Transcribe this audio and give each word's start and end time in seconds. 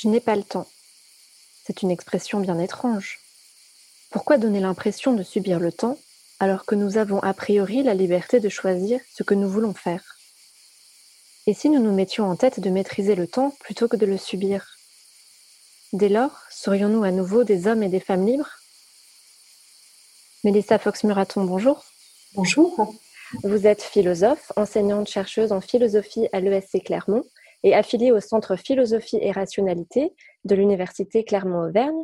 Je 0.00 0.06
n'ai 0.06 0.20
pas 0.20 0.36
le 0.36 0.44
temps. 0.44 0.68
C'est 1.64 1.82
une 1.82 1.90
expression 1.90 2.38
bien 2.38 2.60
étrange. 2.60 3.18
Pourquoi 4.10 4.38
donner 4.38 4.60
l'impression 4.60 5.12
de 5.12 5.24
subir 5.24 5.58
le 5.58 5.72
temps 5.72 5.98
alors 6.38 6.66
que 6.66 6.76
nous 6.76 6.98
avons 6.98 7.18
a 7.18 7.34
priori 7.34 7.82
la 7.82 7.94
liberté 7.94 8.38
de 8.38 8.48
choisir 8.48 9.00
ce 9.12 9.24
que 9.24 9.34
nous 9.34 9.48
voulons 9.48 9.74
faire? 9.74 10.16
Et 11.48 11.54
si 11.54 11.68
nous 11.68 11.82
nous 11.82 11.92
mettions 11.92 12.30
en 12.30 12.36
tête 12.36 12.60
de 12.60 12.70
maîtriser 12.70 13.16
le 13.16 13.26
temps 13.26 13.50
plutôt 13.58 13.88
que 13.88 13.96
de 13.96 14.06
le 14.06 14.18
subir? 14.18 14.76
Dès 15.92 16.08
lors, 16.08 16.44
serions-nous 16.48 17.02
à 17.02 17.10
nouveau 17.10 17.42
des 17.42 17.66
hommes 17.66 17.82
et 17.82 17.88
des 17.88 17.98
femmes 17.98 18.24
libres? 18.24 18.50
Mélissa 20.44 20.78
Fox-Muraton, 20.78 21.42
bonjour. 21.44 21.84
Bonjour. 22.34 22.94
Vous 23.42 23.66
êtes 23.66 23.82
philosophe, 23.82 24.52
enseignante-chercheuse 24.54 25.50
en 25.50 25.60
philosophie 25.60 26.28
à 26.32 26.38
l'ESC 26.38 26.84
Clermont 26.84 27.24
et 27.62 27.74
affiliée 27.74 28.12
au 28.12 28.20
Centre 28.20 28.56
Philosophie 28.56 29.18
et 29.20 29.32
Rationalité 29.32 30.14
de 30.44 30.54
l'Université 30.54 31.24
Clermont-Auvergne. 31.24 32.02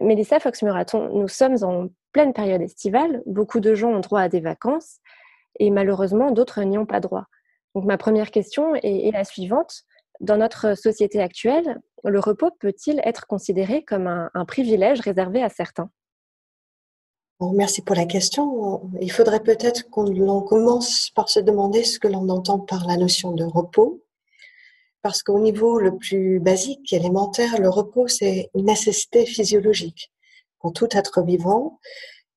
Mélissa 0.00 0.40
Fox-Muraton, 0.40 1.10
nous 1.18 1.28
sommes 1.28 1.62
en 1.62 1.88
pleine 2.12 2.32
période 2.32 2.62
estivale, 2.62 3.22
beaucoup 3.26 3.60
de 3.60 3.74
gens 3.74 3.90
ont 3.90 4.00
droit 4.00 4.20
à 4.20 4.28
des 4.28 4.40
vacances 4.40 4.98
et 5.58 5.70
malheureusement 5.70 6.30
d'autres 6.30 6.62
n'y 6.62 6.78
ont 6.78 6.86
pas 6.86 7.00
droit. 7.00 7.26
Donc 7.74 7.84
ma 7.84 7.98
première 7.98 8.30
question 8.30 8.74
est, 8.74 9.10
la 9.12 9.24
suivante. 9.24 9.82
Dans 10.20 10.36
notre 10.36 10.76
société 10.76 11.20
actuelle, 11.20 11.80
le 12.04 12.20
repos 12.20 12.50
peut-il 12.60 13.00
être 13.04 13.26
considéré 13.26 13.82
comme 13.82 14.06
un 14.06 14.44
privilège 14.44 15.00
réservé 15.00 15.42
à 15.42 15.48
certains? 15.48 15.90
Merci 17.54 17.82
pour 17.82 17.96
la 17.96 18.06
question. 18.06 18.82
Il 19.00 19.10
faudrait 19.10 19.42
peut-être 19.42 19.90
qu'on 19.90 20.42
commence 20.42 21.10
par 21.10 21.28
se 21.28 21.40
demander 21.40 21.82
ce 21.82 21.98
que 21.98 22.08
l'on 22.08 22.28
entend 22.28 22.60
par 22.60 22.86
la 22.86 22.96
notion 22.96 23.32
de 23.32 23.44
repos. 23.44 24.00
Parce 25.02 25.22
qu'au 25.22 25.40
niveau 25.40 25.78
le 25.78 25.96
plus 25.96 26.38
basique, 26.40 26.92
élémentaire, 26.92 27.60
le 27.60 27.68
repos, 27.68 28.08
c'est 28.08 28.50
une 28.54 28.66
nécessité 28.66 29.26
physiologique 29.26 30.12
pour 30.60 30.72
tout 30.72 30.88
être 30.92 31.22
vivant. 31.22 31.78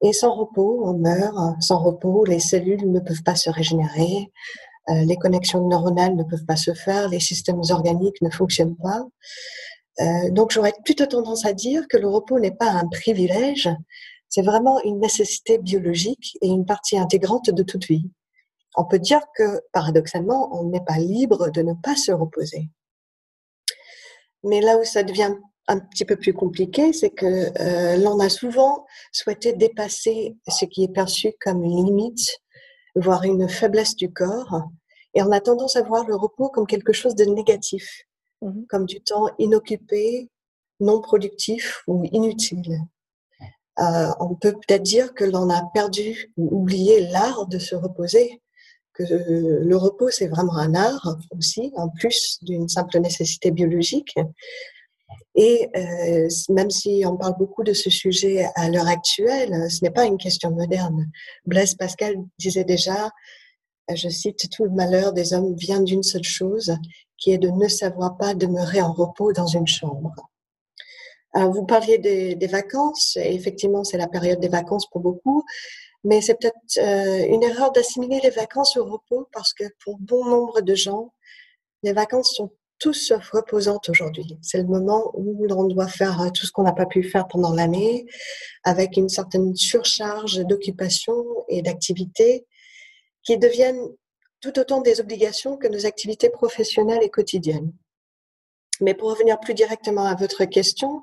Et 0.02 0.14
sans 0.14 0.36
repos, 0.36 0.82
on 0.84 0.98
meurt. 0.98 1.62
Sans 1.62 1.80
repos, 1.80 2.26
les 2.26 2.40
cellules 2.40 2.92
ne 2.92 3.00
peuvent 3.00 3.24
pas 3.24 3.36
se 3.36 3.50
régénérer, 3.50 4.32
euh, 4.90 5.04
les 5.06 5.16
connexions 5.16 5.68
neuronales 5.68 6.16
ne 6.16 6.24
peuvent 6.24 6.46
pas 6.46 6.56
se 6.56 6.74
faire, 6.74 7.10
les 7.10 7.20
systèmes 7.20 7.62
organiques 7.70 8.22
ne 8.22 8.30
fonctionnent 8.30 8.76
pas. 8.76 9.04
Euh, 10.02 10.30
donc 10.30 10.52
j'aurais 10.52 10.74
plutôt 10.84 11.06
tendance 11.06 11.46
à 11.46 11.54
dire 11.54 11.88
que 11.88 11.98
le 11.98 12.08
repos 12.08 12.40
n'est 12.40 12.52
pas 12.52 12.70
un 12.70 12.88
privilège, 12.88 13.70
c'est 14.30 14.44
vraiment 14.44 14.80
une 14.84 15.00
nécessité 15.00 15.58
biologique 15.58 16.38
et 16.42 16.48
une 16.48 16.66
partie 16.66 16.98
intégrante 16.98 17.50
de 17.50 17.64
toute 17.64 17.86
vie. 17.86 18.10
On 18.78 18.86
peut 18.86 19.00
dire 19.00 19.22
que, 19.36 19.62
paradoxalement, 19.72 20.50
on 20.58 20.70
n'est 20.70 20.84
pas 20.84 20.98
libre 20.98 21.50
de 21.50 21.62
ne 21.62 21.74
pas 21.74 21.96
se 21.96 22.12
reposer. 22.12 22.70
Mais 24.44 24.62
là 24.62 24.78
où 24.78 24.84
ça 24.84 25.04
devient 25.04 25.36
un 25.68 25.80
petit 25.80 26.06
peu 26.06 26.16
plus 26.16 26.34
compliqué, 26.34 26.94
c'est 26.94 27.10
que 27.10 27.26
euh, 27.26 27.98
l'on 27.98 28.20
a 28.20 28.30
souvent 28.30 28.86
souhaité 29.12 29.54
dépasser 29.54 30.38
ce 30.48 30.66
qui 30.66 30.84
est 30.84 30.94
perçu 30.94 31.34
comme 31.42 31.64
une 31.64 31.86
limite, 31.86 32.40
voire 32.96 33.24
une 33.24 33.50
faiblesse 33.50 33.96
du 33.96 34.14
corps, 34.14 34.62
et 35.16 35.24
on 35.24 35.32
a 35.32 35.40
tendance 35.40 35.76
à 35.76 35.82
voir 35.82 36.06
le 36.06 36.16
repos 36.16 36.50
comme 36.50 36.68
quelque 36.68 36.94
chose 36.94 37.16
de 37.16 37.26
négatif, 37.26 38.04
mmh 38.42 38.66
comme 38.70 38.86
du 38.86 39.02
temps 39.02 39.30
inoccupé, 39.40 40.30
non 40.80 41.02
productif 41.02 41.82
ou 41.88 42.04
inutile. 42.12 42.80
Euh, 43.80 44.12
on 44.20 44.36
peut 44.36 44.54
peut-être 44.54 44.84
dire 44.84 45.14
que 45.14 45.26
l'on 45.26 45.50
a 45.50 45.64
perdu 45.74 46.32
ou 46.38 46.60
oublié 46.60 47.08
l'art 47.08 47.48
de 47.48 47.60
se 47.60 47.76
reposer, 47.76 48.42
que 48.96 49.04
le 49.04 49.78
repos 49.78 50.10
c'est 50.10 50.28
vraiment 50.28 50.58
un 50.58 50.74
art 50.76 51.18
aussi, 51.38 51.72
en 51.76 51.90
plus 51.90 52.40
d'une 52.42 52.68
simple 52.68 53.00
nécessité 53.00 53.52
biologique. 53.52 54.16
Et 55.36 55.70
euh, 55.76 56.30
même 56.50 56.72
si 56.72 57.04
on 57.06 57.18
parle 57.18 57.36
beaucoup 57.38 57.64
de 57.64 57.74
ce 57.74 57.90
sujet 57.90 58.48
à 58.56 58.70
l'heure 58.70 58.88
actuelle, 58.88 59.70
ce 59.70 59.84
n'est 59.84 59.92
pas 59.92 60.06
une 60.06 60.18
question 60.18 60.52
moderne. 60.52 61.10
Blaise 61.46 61.76
Pascal 61.76 62.16
disait 62.40 62.64
déjà, 62.64 63.12
je 63.94 64.10
cite, 64.10 64.50
tout 64.50 64.64
le 64.64 64.72
malheur 64.72 65.14
des 65.14 65.34
hommes 65.34 65.56
vient 65.56 65.82
d'une 65.82 66.04
seule 66.04 66.24
chose, 66.24 66.76
qui 67.18 67.32
est 67.32 67.38
de 67.38 67.50
ne 67.50 67.68
savoir 67.68 68.18
pas 68.18 68.34
demeurer 68.34 68.82
en 68.82 68.94
repos 68.94 69.34
dans 69.34 69.48
une 69.48 69.68
chambre. 69.68 70.14
Alors, 71.34 71.52
vous 71.52 71.66
parliez 71.66 71.98
des, 71.98 72.48
vacances, 72.48 73.18
et 73.18 73.36
effectivement, 73.36 73.84
c'est 73.84 73.98
la 73.98 74.08
période 74.08 74.40
des 74.40 74.48
vacances 74.48 74.88
pour 74.90 75.02
beaucoup, 75.02 75.44
mais 76.06 76.22
c'est 76.22 76.36
peut-être 76.36 76.56
euh, 76.78 77.26
une 77.28 77.44
erreur 77.44 77.72
d'assimiler 77.72 78.20
les 78.24 78.30
vacances 78.30 78.78
au 78.78 78.86
repos 78.86 79.28
parce 79.34 79.54
que 79.54 79.64
pour 79.84 79.98
bon 79.98 80.24
nombre 80.24 80.62
de 80.62 80.76
gens, 80.76 81.14
les 81.82 81.94
vacances 81.94 82.36
sont 82.36 82.52
tous 82.78 83.12
reposantes 83.34 83.90
aujourd'hui. 83.90 84.38
C'est 84.42 84.60
le 84.60 84.66
moment 84.66 85.12
où 85.16 85.48
l'on 85.48 85.64
doit 85.64 85.88
faire 85.88 86.22
euh, 86.22 86.30
tout 86.30 86.46
ce 86.46 86.52
qu'on 86.52 86.62
n'a 86.62 86.74
pas 86.74 86.86
pu 86.86 87.04
faire 87.04 87.28
pendant 87.28 87.54
l'année, 87.54 88.06
avec 88.64 88.98
une 88.98 89.10
certaine 89.10 89.56
surcharge 89.56 90.46
d'occupation 90.46 91.26
et 91.50 91.64
d'activités 91.64 92.46
qui 93.24 93.40
deviennent 93.40 93.88
tout 94.42 94.60
autant 94.60 94.82
des 94.82 95.00
obligations 95.00 95.58
que 95.58 95.68
nos 95.68 95.88
activités 95.88 96.30
professionnelles 96.30 97.02
et 97.02 97.10
quotidiennes. 97.10 97.74
Mais 98.80 98.94
pour 98.94 99.10
revenir 99.10 99.40
plus 99.40 99.56
directement 99.56 100.06
à 100.06 100.14
votre 100.14 100.46
question, 100.46 101.02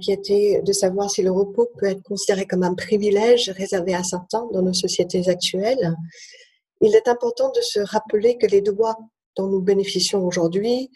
qui 0.00 0.12
était 0.12 0.62
de 0.64 0.72
savoir 0.72 1.10
si 1.10 1.22
le 1.22 1.30
repos 1.30 1.68
peut 1.78 1.86
être 1.86 2.02
considéré 2.02 2.46
comme 2.46 2.62
un 2.62 2.74
privilège 2.74 3.50
réservé 3.50 3.94
à 3.94 4.02
certains 4.02 4.46
dans 4.52 4.62
nos 4.62 4.72
sociétés 4.72 5.28
actuelles, 5.28 5.94
il 6.80 6.94
est 6.94 7.08
important 7.08 7.50
de 7.50 7.60
se 7.60 7.80
rappeler 7.80 8.36
que 8.38 8.46
les 8.46 8.60
droits 8.60 8.98
dont 9.36 9.46
nous 9.46 9.60
bénéficions 9.60 10.24
aujourd'hui, 10.26 10.90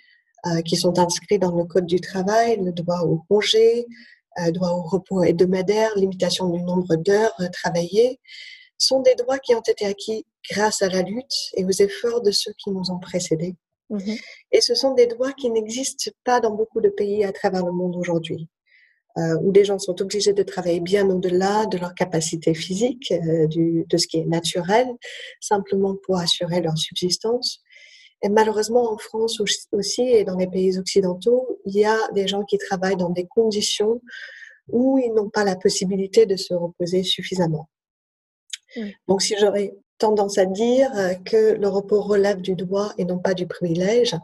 euh, 0.47 0.61
qui 0.63 0.77
sont 0.77 0.99
inscrits 0.99 1.39
dans 1.39 1.55
le 1.55 1.65
Code 1.65 1.87
du 1.87 2.01
travail, 2.01 2.59
le 2.63 2.73
droit 2.73 3.01
au 3.01 3.23
congé, 3.29 3.87
le 4.37 4.49
euh, 4.49 4.51
droit 4.51 4.71
au 4.71 4.83
repos 4.83 5.23
hebdomadaire, 5.23 5.97
limitation 5.97 6.49
du 6.51 6.61
nombre 6.63 6.97
d'heures 6.97 7.35
travaillées, 7.53 8.21
sont 8.79 9.01
des 9.01 9.15
droits 9.15 9.39
qui 9.39 9.55
ont 9.55 9.63
été 9.63 9.87
acquis 9.87 10.27
grâce 10.51 10.83
à 10.83 10.89
la 10.89 11.03
lutte 11.03 11.51
et 11.55 11.65
aux 11.65 11.71
efforts 11.71 12.21
de 12.21 12.31
ceux 12.31 12.53
qui 12.59 12.71
nous 12.71 12.91
ont 12.91 12.99
précédés. 12.99 13.57
Mmh 13.89 14.15
et 14.53 14.61
ce 14.61 14.75
sont 14.75 14.95
des 14.95 15.07
droits 15.07 15.33
qui 15.33 15.51
n'existent 15.51 16.11
pas 16.25 16.41
dans 16.41 16.51
beaucoup 16.51 16.81
de 16.81 16.89
pays 16.89 17.25
à 17.25 17.33
travers 17.33 17.65
le 17.65 17.73
monde 17.73 17.97
aujourd'hui, 17.97 18.49
euh, 19.19 19.37
où 19.43 19.53
les 19.53 19.65
gens 19.65 19.79
sont 19.79 20.01
obligés 20.03 20.33
de 20.33 20.43
travailler 20.43 20.81
bien 20.81 21.09
au-delà 21.09 21.67
de 21.67 21.79
leur 21.79 21.95
capacité 21.95 22.55
physique, 22.55 23.13
euh, 23.13 23.47
du, 23.47 23.85
de 23.89 23.97
ce 23.97 24.07
qui 24.07 24.19
est 24.19 24.27
naturel, 24.27 24.87
simplement 25.41 25.97
pour 26.05 26.19
assurer 26.19 26.61
leur 26.61 26.77
subsistance. 26.77 27.61
Et 28.23 28.29
malheureusement, 28.29 28.93
en 28.93 28.99
France 28.99 29.41
aussi 29.73 30.03
et 30.03 30.25
dans 30.25 30.37
les 30.37 30.47
pays 30.47 30.79
occidentaux, 30.79 31.61
il 31.67 31.77
y 31.77 31.85
a 31.85 31.99
des 32.13 32.27
gens 32.27 32.45
qui 32.45 32.59
travaillent 32.59 32.97
dans 32.97 33.11
des 33.11 33.27
conditions 33.27 34.01
où 34.69 34.99
ils 34.99 35.13
n'ont 35.13 35.31
pas 35.31 35.45
la 35.45 35.57
possibilité 35.57 36.27
de 36.27 36.37
se 36.37 36.55
reposer 36.55 37.03
suffisamment. 37.03 37.69
Donc, 39.09 39.23
si 39.23 39.35
j'aurais 39.39 39.75
tendance 39.99 40.39
à 40.39 40.45
dire 40.45 40.91
euh, 40.97 41.15
que 41.15 41.55
le 41.55 41.69
repos 41.69 42.01
relève 42.01 42.41
du 42.41 42.55
droit 42.55 42.93
et 42.99 43.05
non 43.05 43.19
pas 43.19 43.35
du 43.35 43.47
privilège. 43.47 44.15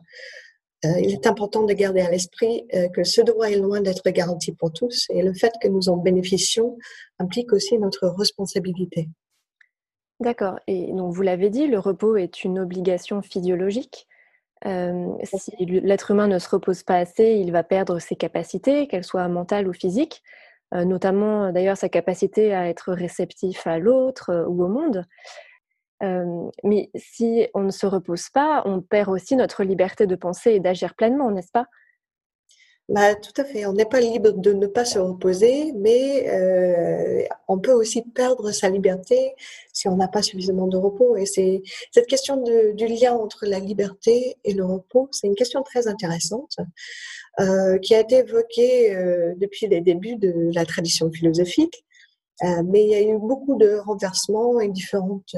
Euh, 0.85 1.01
il 1.01 1.13
est 1.13 1.27
important 1.27 1.65
de 1.65 1.73
garder 1.73 2.01
à 2.01 2.11
l'esprit 2.11 2.67
euh, 2.75 2.89
que 2.89 3.05
ce 3.05 3.21
droit 3.21 3.49
est 3.49 3.57
loin 3.57 3.81
d'être 3.81 4.09
garanti 4.11 4.53
pour 4.53 4.73
tous 4.73 5.07
et 5.11 5.23
le 5.23 5.33
fait 5.33 5.53
que 5.63 5.69
nous 5.69 5.89
en 5.89 5.97
bénéficions 5.97 6.77
implique 7.21 7.53
aussi 7.53 7.79
notre 7.79 8.09
responsabilité. 8.09 9.09
D'accord. 10.19 10.59
Et 10.67 10.93
donc, 10.93 11.15
vous 11.15 11.23
l'avez 11.23 11.51
dit, 11.51 11.69
le 11.69 11.79
repos 11.79 12.17
est 12.17 12.45
une 12.45 12.59
obligation 12.59 13.23
physiologique. 13.23 14.07
si 14.65 15.53
l'être 15.59 16.11
humain 16.13 16.29
ne 16.29 16.39
se 16.39 16.49
repose 16.49 16.83
pas 16.83 16.97
assez, 16.97 17.35
il 17.41 17.51
va 17.51 17.65
perdre 17.65 17.99
ses 17.99 18.15
capacités, 18.15 18.87
qu'elles 18.87 19.05
soient 19.05 19.27
mentales 19.27 19.67
ou 19.67 19.73
physiques, 19.73 20.23
notamment 20.73 21.51
d'ailleurs 21.51 21.77
sa 21.77 21.89
capacité 21.89 22.55
à 22.55 22.69
être 22.69 22.93
réceptif 22.93 23.67
à 23.67 23.79
l'autre 23.79 24.47
ou 24.49 24.63
au 24.63 24.69
monde 24.69 25.05
mais 26.65 26.91
si 26.95 27.47
on 27.55 27.63
ne 27.63 27.71
se 27.71 27.87
repose 27.87 28.29
pas, 28.29 28.63
on 28.65 28.81
perd 28.81 29.09
aussi 29.09 29.37
notre 29.37 29.65
liberté 29.65 30.07
de 30.07 30.17
penser 30.17 30.51
et 30.53 30.61
d'agir 30.61 30.95
pleinement, 30.95 31.31
n'est-ce 31.31 31.53
pas? 31.53 31.67
Bah, 32.89 33.15
tout 33.15 33.41
à 33.41 33.45
fait. 33.45 33.65
On 33.65 33.73
n'est 33.73 33.87
pas 33.87 34.01
libre 34.01 34.33
de 34.33 34.53
ne 34.53 34.67
pas 34.67 34.85
se 34.85 34.99
reposer, 34.99 35.73
mais 35.77 36.29
on 37.49 37.59
peut 37.59 37.73
aussi 37.73 38.03
perdre 38.03 38.51
sa 38.51 38.69
liberté 38.69 39.35
si 39.73 39.89
on 39.89 39.97
n'a 39.97 40.09
pas 40.09 40.21
suffisamment 40.21 40.67
de 40.67 40.77
repos. 40.77 41.17
Et 41.17 41.25
c'est 41.25 41.63
cette 41.93 42.07
question 42.07 42.43
du 42.75 42.87
lien 42.87 43.15
entre 43.15 43.47
la 43.47 43.61
liberté 43.61 44.37
et 44.45 44.53
le 44.53 44.65
repos, 44.65 45.09
c'est 45.13 45.29
une 45.29 45.37
question 45.37 45.63
très 45.63 45.87
intéressante 45.87 46.57
qui 47.83 47.95
a 47.95 48.01
été 48.01 48.17
évoquée 48.17 48.95
depuis 49.37 49.69
les 49.69 49.81
débuts 49.81 50.17
de 50.17 50.51
la 50.53 50.67
tradition 50.67 51.11
philosophique. 51.11 51.85
mais 52.65 52.85
il 52.85 52.91
y 52.91 52.95
a 52.95 53.03
eu 53.03 53.17
beaucoup 53.19 53.57
de 53.57 53.77
renversements 53.77 54.61
et 54.61 54.69
différentes 54.69 55.35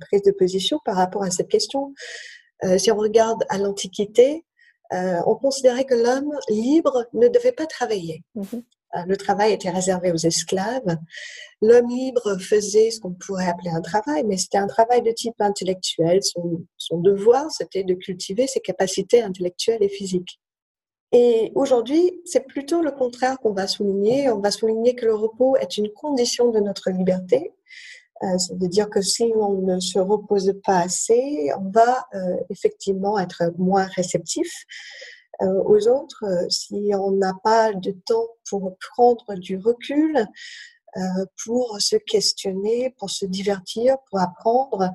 prise 0.00 0.22
de 0.22 0.32
position 0.32 0.78
par 0.84 0.96
rapport 0.96 1.22
à 1.22 1.30
cette 1.30 1.48
question. 1.48 1.92
Euh, 2.64 2.78
si 2.78 2.90
on 2.90 2.96
regarde 2.96 3.44
à 3.48 3.58
l'Antiquité, 3.58 4.44
euh, 4.92 5.20
on 5.26 5.34
considérait 5.34 5.84
que 5.84 5.94
l'homme 5.94 6.32
libre 6.48 7.06
ne 7.12 7.28
devait 7.28 7.52
pas 7.52 7.66
travailler. 7.66 8.22
Mhm. 8.34 8.62
Le 9.08 9.16
travail 9.16 9.52
était 9.52 9.68
réservé 9.68 10.10
aux 10.10 10.16
esclaves. 10.16 10.96
L'homme 11.60 11.88
libre 11.88 12.38
faisait 12.40 12.90
ce 12.90 12.98
qu'on 12.98 13.12
pourrait 13.12 13.46
appeler 13.46 13.68
un 13.68 13.82
travail, 13.82 14.24
mais 14.24 14.38
c'était 14.38 14.56
un 14.56 14.68
travail 14.68 15.02
de 15.02 15.10
type 15.10 15.38
intellectuel. 15.38 16.20
Son, 16.22 16.64
son 16.78 17.00
devoir, 17.00 17.50
c'était 17.50 17.84
de 17.84 17.92
cultiver 17.92 18.46
ses 18.46 18.60
capacités 18.60 19.20
intellectuelles 19.20 19.82
et 19.82 19.90
physiques. 19.90 20.40
Et 21.12 21.52
aujourd'hui, 21.54 22.20
c'est 22.24 22.46
plutôt 22.46 22.80
le 22.80 22.90
contraire 22.90 23.38
qu'on 23.38 23.52
va 23.52 23.66
souligner. 23.66 24.30
On 24.30 24.40
va 24.40 24.50
souligner 24.50 24.94
que 24.94 25.04
le 25.04 25.14
repos 25.14 25.56
est 25.56 25.76
une 25.76 25.90
condition 25.90 26.50
de 26.50 26.60
notre 26.60 26.90
liberté. 26.90 27.52
Euh, 28.22 28.38
C'est-à-dire 28.38 28.88
que 28.88 29.02
si 29.02 29.30
on 29.36 29.60
ne 29.62 29.78
se 29.78 29.98
repose 29.98 30.54
pas 30.64 30.80
assez, 30.80 31.50
on 31.58 31.70
va 31.70 32.06
euh, 32.14 32.36
effectivement 32.50 33.18
être 33.18 33.52
moins 33.58 33.84
réceptif 33.84 34.50
euh, 35.42 35.62
aux 35.64 35.86
autres. 35.88 36.24
Si 36.48 36.92
on 36.94 37.10
n'a 37.10 37.34
pas 37.44 37.74
de 37.74 37.90
temps 37.90 38.28
pour 38.48 38.76
prendre 38.78 39.34
du 39.34 39.58
recul, 39.58 40.26
euh, 40.96 41.00
pour 41.44 41.78
se 41.78 41.96
questionner, 41.96 42.94
pour 42.98 43.10
se 43.10 43.26
divertir, 43.26 43.98
pour 44.08 44.18
apprendre, 44.20 44.90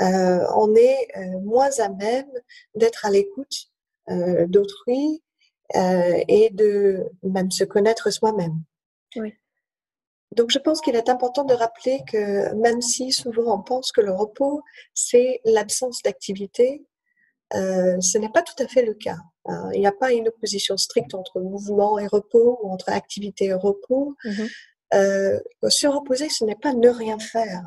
euh, 0.00 0.44
on 0.56 0.74
est 0.74 1.08
moins 1.42 1.70
à 1.78 1.88
même 1.90 2.30
d'être 2.74 3.06
à 3.06 3.10
l'écoute 3.10 3.70
d'autrui 4.46 5.22
et 5.74 6.50
de 6.50 7.04
même 7.22 7.50
se 7.50 7.64
connaître 7.64 8.10
soi-même. 8.10 8.62
Oui. 9.16 9.34
Donc, 10.32 10.50
je 10.50 10.58
pense 10.58 10.80
qu'il 10.80 10.94
est 10.94 11.08
important 11.08 11.44
de 11.44 11.54
rappeler 11.54 12.00
que 12.10 12.54
même 12.54 12.82
si 12.82 13.12
souvent 13.12 13.58
on 13.58 13.62
pense 13.62 13.92
que 13.92 14.00
le 14.00 14.12
repos, 14.12 14.62
c'est 14.94 15.40
l'absence 15.44 16.02
d'activité, 16.02 16.84
euh, 17.54 17.98
ce 18.00 18.18
n'est 18.18 18.28
pas 18.28 18.42
tout 18.42 18.62
à 18.62 18.68
fait 18.68 18.84
le 18.84 18.94
cas. 18.94 19.16
Hein. 19.46 19.70
Il 19.72 19.80
n'y 19.80 19.86
a 19.86 19.92
pas 19.92 20.12
une 20.12 20.28
opposition 20.28 20.76
stricte 20.76 21.14
entre 21.14 21.40
mouvement 21.40 21.98
et 21.98 22.06
repos 22.06 22.58
ou 22.62 22.70
entre 22.70 22.90
activité 22.90 23.46
et 23.46 23.54
repos. 23.54 24.14
Mmh 24.24 24.44
euh, 24.94 25.38
se 25.68 25.86
reposer, 25.86 26.28
ce 26.28 26.44
n'est 26.44 26.56
pas 26.56 26.72
ne 26.72 26.88
rien 26.88 27.18
faire. 27.18 27.62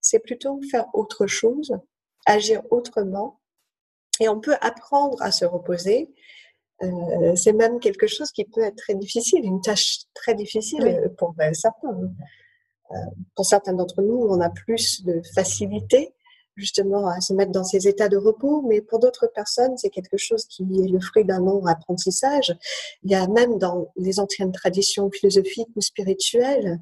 C'est 0.00 0.20
plutôt 0.20 0.60
faire 0.70 0.86
autre 0.94 1.26
chose, 1.26 1.76
agir 2.26 2.62
autrement. 2.70 3.40
Et 4.20 4.28
on 4.28 4.40
peut 4.40 4.56
apprendre 4.60 5.20
à 5.22 5.32
se 5.32 5.44
reposer 5.44 6.14
euh, 6.82 7.36
c'est 7.36 7.52
même 7.52 7.78
quelque 7.80 8.06
chose 8.06 8.30
qui 8.32 8.44
peut 8.44 8.62
être 8.62 8.76
très 8.76 8.94
difficile, 8.94 9.44
une 9.44 9.60
tâche 9.60 10.00
très 10.14 10.34
difficile 10.34 11.12
pour 11.18 11.34
euh, 11.40 11.52
certains. 11.52 11.88
Euh, 12.90 12.94
pour 13.34 13.46
certains 13.46 13.72
d'entre 13.72 14.02
nous, 14.02 14.26
on 14.28 14.40
a 14.40 14.50
plus 14.50 15.02
de 15.04 15.22
facilité 15.34 16.14
justement 16.56 17.06
à 17.06 17.20
se 17.22 17.32
mettre 17.32 17.50
dans 17.50 17.64
ces 17.64 17.88
états 17.88 18.10
de 18.10 18.18
repos, 18.18 18.62
mais 18.68 18.82
pour 18.82 18.98
d'autres 18.98 19.26
personnes, 19.34 19.78
c'est 19.78 19.88
quelque 19.88 20.18
chose 20.18 20.44
qui 20.44 20.64
est 20.84 20.88
le 20.88 21.00
fruit 21.00 21.24
d'un 21.24 21.38
long 21.38 21.64
apprentissage. 21.64 22.54
Il 23.02 23.10
y 23.10 23.14
a 23.14 23.26
même 23.26 23.56
dans 23.56 23.90
les 23.96 24.20
anciennes 24.20 24.52
traditions 24.52 25.10
philosophiques 25.10 25.70
ou 25.74 25.80
spirituelles, 25.80 26.78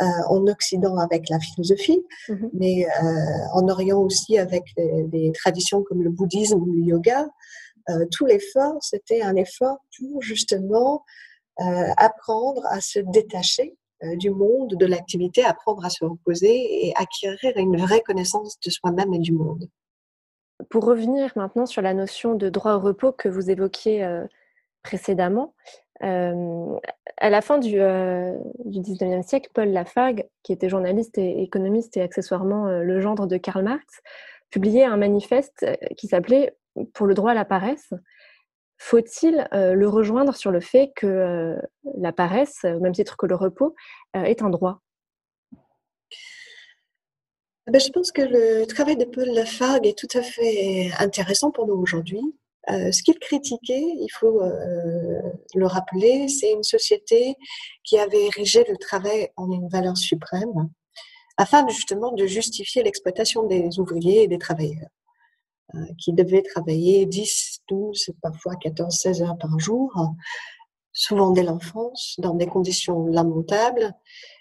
en 0.00 0.48
Occident 0.48 0.96
avec 0.96 1.28
la 1.28 1.38
philosophie, 1.38 2.02
mmh 2.28 2.34
mais 2.54 2.86
en 3.52 3.68
Orient 3.68 4.00
aussi 4.00 4.36
avec 4.36 4.64
des, 4.76 5.30
traditions 5.32 5.84
comme 5.84 6.02
le 6.02 6.10
bouddhisme 6.10 6.58
ou 6.58 6.72
le 6.72 6.80
yoga, 6.80 7.28
euh, 7.90 8.06
tout 8.10 8.26
l'effort, 8.26 8.76
c'était 8.80 9.22
un 9.22 9.36
effort 9.36 9.78
pour 9.98 10.22
justement 10.22 11.04
euh, 11.60 11.88
apprendre 11.96 12.64
à 12.66 12.80
se 12.80 12.98
détacher 12.98 13.76
euh, 14.04 14.16
du 14.16 14.30
monde, 14.30 14.74
de 14.74 14.86
l'activité, 14.86 15.44
apprendre 15.44 15.84
à 15.84 15.90
se 15.90 16.04
reposer 16.04 16.86
et 16.86 16.94
acquérir 16.96 17.56
une 17.56 17.76
vraie 17.76 18.00
connaissance 18.00 18.58
de 18.60 18.70
soi-même 18.70 19.12
et 19.14 19.18
du 19.18 19.32
monde. 19.32 19.68
Pour 20.70 20.84
revenir 20.84 21.32
maintenant 21.36 21.66
sur 21.66 21.82
la 21.82 21.94
notion 21.94 22.34
de 22.34 22.48
droit 22.48 22.74
au 22.74 22.80
repos 22.80 23.12
que 23.12 23.28
vous 23.28 23.50
évoquiez 23.50 24.08
précédemment, 24.84 25.54
à 26.00 27.30
la 27.30 27.40
fin 27.40 27.58
du, 27.58 27.72
du 27.72 28.80
19e 28.80 29.22
siècle, 29.22 29.50
Paul 29.54 29.70
Lafargue, 29.70 30.28
qui 30.44 30.52
était 30.52 30.68
journaliste 30.68 31.18
et 31.18 31.42
économiste 31.42 31.96
et 31.96 32.02
accessoirement 32.02 32.66
le 32.68 33.00
gendre 33.00 33.26
de 33.26 33.38
Karl 33.38 33.64
Marx, 33.64 34.02
publiait 34.50 34.84
un 34.84 34.96
manifeste 34.96 35.66
qui 35.96 36.06
s'appelait 36.06 36.54
pour 36.94 37.06
le 37.06 37.14
droit 37.14 37.32
à 37.32 37.34
la 37.34 37.44
paresse, 37.44 37.92
faut-il 38.82 39.48
euh, 39.54 39.74
le 39.74 39.88
rejoindre 39.88 40.34
sur 40.34 40.50
le 40.50 40.60
fait 40.60 40.90
que 40.96 41.06
euh, 41.06 41.56
la 41.98 42.12
paresse, 42.12 42.64
au 42.64 42.80
même 42.80 42.92
titre 42.92 43.16
que 43.16 43.26
le 43.26 43.36
repos, 43.36 43.74
euh, 44.16 44.24
est 44.24 44.42
un 44.42 44.50
droit? 44.50 44.80
Eh 47.68 47.70
ben, 47.70 47.80
Je 47.80 47.90
pense 47.90 48.10
que 48.10 48.22
le 48.22 48.66
travail 48.66 48.96
de 48.96 49.04
Paul 49.04 49.28
Lafargue 49.28 49.86
est 49.86 49.96
tout 49.96 50.08
à 50.18 50.22
fait 50.22 50.90
intéressant 50.98 51.52
pour 51.52 51.68
nous 51.68 51.74
aujourd'hui. 51.74 52.20
ce 52.68 53.02
qu'il 53.04 53.18
critiquait, 53.20 53.80
il 53.80 54.08
faut 54.18 54.42
le 54.42 55.66
rappeler, 55.66 56.26
c'est 56.28 56.52
une 56.52 56.64
société 56.64 57.36
qui 57.84 57.98
avait 57.98 58.26
érigé 58.26 58.64
le 58.68 58.76
travail 58.76 59.30
en 59.36 59.50
une 59.50 59.68
valeur 59.68 59.96
suprême 59.96 60.70
afin 61.36 61.66
justement 61.68 62.12
de 62.12 62.26
justifier 62.26 62.82
l'exploitation 62.82 63.44
des 63.44 63.78
ouvriers 63.78 64.24
et 64.24 64.28
des 64.28 64.38
travailleurs. 64.38 64.90
Euh, 65.74 65.78
qui 65.98 66.12
devaient 66.12 66.42
travailler 66.42 67.06
10, 67.06 67.62
12, 67.68 68.10
parfois 68.20 68.56
14, 68.56 68.94
16 68.94 69.22
heures 69.22 69.38
par 69.38 69.58
jour, 69.58 69.90
souvent 70.92 71.30
dès 71.30 71.42
l'enfance, 71.42 72.16
dans 72.18 72.34
des 72.34 72.46
conditions 72.46 73.06
lamentables, 73.06 73.94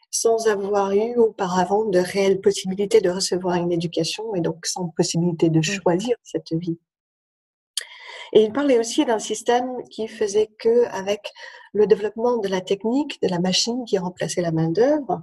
sans 0.10 0.48
avoir 0.48 0.92
eu 0.92 1.16
auparavant 1.16 1.86
de 1.86 2.00
réelles 2.00 2.42
possibilités 2.42 3.00
de 3.00 3.10
recevoir 3.10 3.56
une 3.56 3.72
éducation 3.72 4.36
et 4.36 4.42
donc 4.42 4.66
sans 4.66 4.90
possibilité 4.90 5.50
de 5.50 5.60
mmh. 5.60 5.64
choisir 5.64 6.18
cette 6.24 6.52
vie. 6.52 6.78
Et 8.34 8.44
il 8.44 8.52
parlait 8.52 8.78
aussi 8.80 9.06
d'un 9.06 9.20
système 9.20 9.70
qui 9.90 10.10
faisait 10.10 10.50
que, 10.60 10.86
avec 10.88 11.32
le 11.74 11.88
développement 11.88 12.40
de 12.40 12.50
la 12.50 12.60
technique, 12.60 13.22
de 13.22 13.30
la 13.30 13.40
machine 13.40 13.86
qui 13.86 13.98
remplaçait 13.98 14.42
la 14.42 14.52
main 14.52 14.70
d'œuvre, 14.70 15.22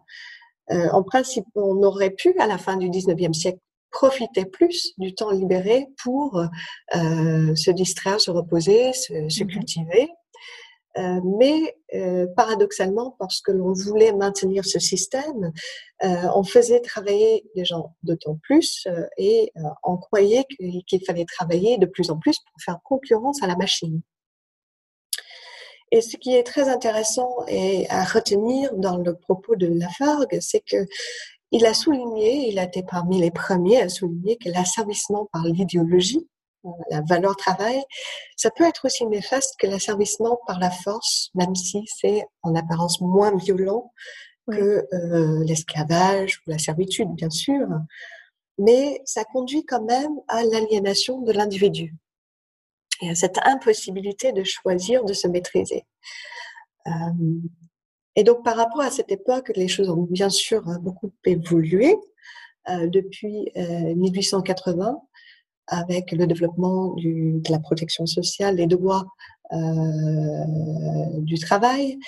euh, 0.71 0.89
en 0.91 1.03
principe, 1.03 1.47
on 1.55 1.83
aurait 1.83 2.11
pu, 2.11 2.35
à 2.39 2.47
la 2.47 2.57
fin 2.57 2.77
du 2.77 2.89
19e 2.89 3.35
siècle, 3.35 3.61
profiter 3.91 4.45
plus 4.45 4.93
du 4.99 5.15
temps 5.15 5.31
libéré 5.31 5.87
pour 6.03 6.43
euh, 6.95 7.55
se 7.55 7.71
distraire, 7.71 8.21
se 8.21 8.31
reposer, 8.31 8.93
se, 8.93 9.13
mmh 9.13 9.47
cultiver. 9.47 10.09
Euh, 10.97 11.21
mais 11.39 11.77
euh, 11.95 12.27
paradoxalement, 12.37 13.15
parce 13.19 13.41
que 13.41 13.53
l'on 13.53 13.73
voulait 13.73 14.13
maintenir 14.13 14.65
ce 14.65 14.79
système, 14.79 15.53
on 16.03 16.43
faisait 16.43 16.81
travailler 16.81 17.45
les 17.55 17.65
gens 17.65 17.95
d'autant 18.03 18.39
plus 18.43 18.87
et 19.17 19.53
on 19.85 19.97
croyait 19.97 20.45
qu'il 20.87 21.05
fallait 21.05 21.25
travailler 21.25 21.79
de 21.79 21.87
plus 21.87 22.11
en 22.11 22.19
plus 22.19 22.39
pour 22.39 22.63
faire 22.65 22.79
concurrence 22.85 23.43
à 23.43 23.47
la 23.47 23.57
machine. 23.57 24.01
Et 25.91 26.01
ce 26.03 26.17
qui 26.17 26.35
est 26.35 26.43
très 26.43 26.69
intéressant 26.69 27.45
et 27.47 27.89
à 27.89 28.05
retenir 28.05 28.75
dans 28.75 28.99
le 28.99 29.15
propos 29.15 29.57
de 29.57 29.67
Lafargue, 29.67 30.39
c'est 30.41 30.61
que 30.61 30.87
il 31.51 31.67
a 31.67 31.75
souligné, 31.75 32.49
il 32.49 32.59
a 32.59 32.65
été 32.65 32.83
parmi 32.83 33.21
les 33.21 33.31
premiers 33.31 33.81
à 33.81 33.89
souligner 33.89 34.37
que 34.37 34.51
l'asservissement 34.51 35.29
par 35.33 35.45
l'idéologie, 35.45 36.29
euh, 36.65 36.71
la 36.91 37.01
valeur 37.03 37.37
travail, 37.37 37.83
ça 38.37 38.51
peut 38.51 38.65
être 38.65 38.85
aussi 38.85 39.07
néfaste 39.07 39.55
que 39.59 39.67
l'asservissement 39.67 40.39
par 40.47 40.59
la 40.59 40.71
force, 40.71 41.31
même 41.35 41.55
si 41.55 41.85
c'est 41.87 42.25
en 42.43 42.55
apparence 42.55 43.01
moins 43.01 43.35
violent 43.37 43.93
que 44.51 44.87
euh, 44.93 45.45
l'esclavage 45.45 46.41
ou 46.47 46.51
la 46.51 46.59
servitude, 46.59 47.11
bien 47.15 47.31
sûr. 47.31 47.67
Mais 48.59 49.01
ça 49.05 49.25
conduit 49.25 49.65
quand 49.65 49.85
même 49.85 50.13
à 50.27 50.43
l'aliénation 50.43 51.21
de 51.21 51.33
l'individu 51.33 51.95
et 53.01 53.11
à 53.11 53.15
cette 53.15 53.39
impossibilité 53.45 54.33
de 54.33 54.43
choisir, 54.43 55.05
de 55.05 55.13
se 55.13 55.29
maîtriser. 55.29 55.87
Euh, 56.87 56.91
et 58.19 58.25
donc, 58.25 58.43
par 58.43 58.57
rapport 58.57 58.81
à 58.81 58.91
cette 58.91 59.13
époque, 59.13 59.53
les 59.55 59.69
choses 59.69 59.89
ont 59.91 60.03
bien 60.03 60.29
sûr 60.29 60.67
hein, 60.67 60.81
beaucoup 60.83 61.13
évolué 61.25 61.95
euh, 62.69 62.89
depuis 62.89 63.49
1880 63.55 64.89
euh, 64.89 64.97
avec 65.69 66.11
le 66.11 66.27
développement 66.27 66.97
de 66.97 67.49
la 67.49 67.61
protection 67.61 68.07
sociale, 68.07 68.57
des 68.57 68.67
droits 68.67 69.07
euh, 69.53 69.57
du 71.19 71.39
travail. 71.39 72.01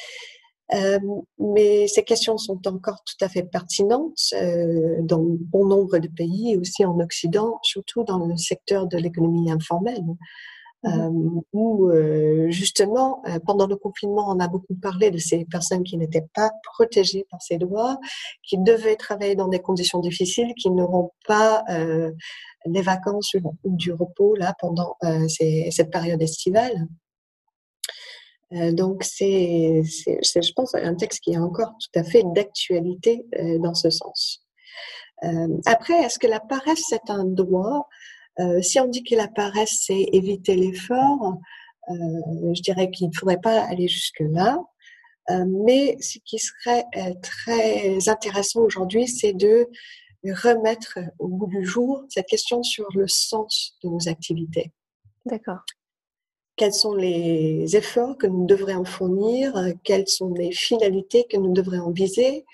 mais 1.39 1.87
ces 1.87 2.03
questions 2.03 2.39
sont 2.39 2.61
encore 2.67 3.05
tout 3.05 3.25
à 3.25 3.29
fait 3.29 3.45
pertinentes 3.45 4.35
dans 5.03 5.25
bon 5.55 5.65
nombre 5.67 5.99
de 5.99 6.09
pays, 6.09 6.57
aussi 6.57 6.85
en 6.85 6.99
Occident, 6.99 7.61
surtout 7.63 8.03
dans 8.03 8.27
le 8.27 8.37
secteur 8.37 8.89
de 8.89 8.99
l'économie 8.99 9.53
informelle. 9.53 10.03
Mmh 10.83 10.89
euh, 10.89 11.41
où 11.53 11.91
euh, 11.91 12.51
justement, 12.51 13.23
euh, 13.27 13.39
pendant 13.45 13.67
le 13.67 13.77
confinement, 13.77 14.27
on 14.29 14.41
a 14.41 14.49
beaucoup 14.49 14.75
parlé 14.75 15.11
de 15.11 15.19
ces 15.19 15.45
personnes 15.45 15.83
qui 15.83 15.99
n'étaient 15.99 16.27
pas 16.35 16.51
protégées 16.63 17.27
par 17.31 17.43
ces 17.43 17.59
droits, 17.59 17.99
qui 18.43 18.57
devaient 18.57 18.97
travailler 18.97 19.35
dans 19.35 19.49
des 19.49 19.59
conditions 19.59 20.01
difficiles, 20.01 20.55
qui 20.57 20.71
n'auront 20.71 21.11
pas 21.27 21.65
les 22.67 22.83
vacances 22.83 23.35
ou 23.35 23.77
du 23.77 23.93
repos 23.93 24.35
là 24.37 24.55
pendant 24.59 24.97
cette 25.29 25.91
période 25.91 26.23
estivale. 26.23 26.87
donc 28.51 29.03
c'est, 29.05 29.83
je 29.83 30.53
pense, 30.53 30.75
un 30.75 30.95
texte 30.95 31.21
qui 31.21 31.33
est 31.33 31.39
encore 31.39 31.73
tout 31.79 31.99
à 31.99 32.05
fait 32.05 32.23
d'actualité 32.35 33.25
dans 33.61 33.75
ce 33.75 33.91
sens. 33.91 34.45
après, 35.67 36.03
est-ce 36.05 36.19
que 36.19 36.27
la 36.27 36.41
paresse 36.41 36.85
c'est 36.89 37.11
un 37.11 37.25
droit? 37.25 37.89
Euh, 38.41 38.63
si 38.63 38.81
on 38.81 38.87
dit 38.87 39.03
que 39.03 39.15
la 39.15 39.29
paresse, 39.29 39.83
c'est 39.87 40.09
éviter 40.13 40.57
l'effort, 40.57 41.39
euh, 41.91 42.55
je 42.55 42.63
dirais 42.63 42.91
qu'il 42.91 43.09
ne 43.09 43.13
faudrait 43.15 43.41
pas 43.41 43.61
aller 43.65 43.89
jusque-là. 43.89 44.59
Euh, 45.31 45.45
mais 45.65 45.97
ce 46.01 46.19
qui 46.25 46.39
serait 46.39 46.85
très 47.23 48.09
intéressant 48.09 48.61
aujourd'hui, 48.63 49.07
c'est 49.07 49.33
de 49.33 49.69
remettre 50.25 50.99
au 51.19 51.29
bout 51.29 51.47
du 51.47 51.65
jour 51.65 52.05
cette 52.09 52.27
question 52.27 52.63
sur 52.63 52.87
le 52.95 53.07
sens 53.07 53.77
de 53.83 53.89
nos 53.89 54.09
activités. 54.09 54.73
D'accord. 55.27 55.61
quels 56.57 56.73
sont 56.73 56.95
les 56.95 57.77
efforts 57.77 58.17
que 58.19 58.27
nous 58.27 58.47
devrions 58.47 58.85
fournir, 58.85 59.55
quelles 59.85 60.09
sont 60.09 60.33
les 60.35 60.53
finalités 60.53 61.25
que 61.31 61.37
nous 61.37 61.53
devrions 61.53 61.91
viser? 61.91 62.45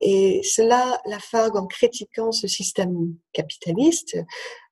Et 0.00 0.42
cela, 0.42 1.00
la 1.06 1.18
FARG, 1.18 1.56
en 1.56 1.66
critiquant 1.66 2.30
ce 2.32 2.46
système 2.46 3.14
capitaliste, 3.32 4.16